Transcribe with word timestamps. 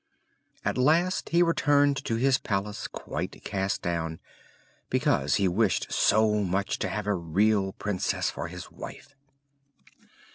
At 0.65 0.79
last 0.79 1.29
he 1.29 1.43
returned 1.43 2.03
to 2.05 2.15
his 2.15 2.39
palace 2.39 2.87
quite 2.87 3.39
cast 3.43 3.83
down, 3.83 4.19
because 4.89 5.35
he 5.35 5.47
wished 5.47 5.91
so 5.93 6.41
much 6.43 6.79
to 6.79 6.89
have 6.89 7.05
a 7.05 7.13
real 7.13 7.73
Princess 7.73 8.31
for 8.31 8.47
his 8.47 8.71
wife. 8.71 9.13